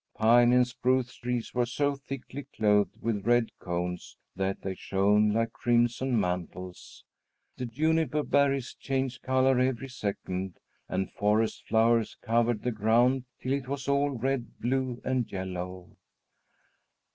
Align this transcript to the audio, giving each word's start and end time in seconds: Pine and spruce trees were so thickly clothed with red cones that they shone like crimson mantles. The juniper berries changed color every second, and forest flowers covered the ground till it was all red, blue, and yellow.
Pine 0.15 0.51
and 0.51 0.67
spruce 0.67 1.13
trees 1.17 1.53
were 1.53 1.67
so 1.67 1.93
thickly 1.95 2.45
clothed 2.57 2.95
with 3.01 3.27
red 3.27 3.49
cones 3.59 4.17
that 4.35 4.63
they 4.63 4.73
shone 4.73 5.29
like 5.31 5.53
crimson 5.53 6.19
mantles. 6.19 7.03
The 7.55 7.67
juniper 7.67 8.23
berries 8.23 8.73
changed 8.73 9.21
color 9.21 9.59
every 9.59 9.89
second, 9.89 10.59
and 10.89 11.11
forest 11.13 11.67
flowers 11.67 12.17
covered 12.19 12.63
the 12.63 12.71
ground 12.71 13.25
till 13.39 13.53
it 13.53 13.67
was 13.67 13.87
all 13.87 14.09
red, 14.09 14.57
blue, 14.59 14.99
and 15.05 15.31
yellow. 15.31 15.95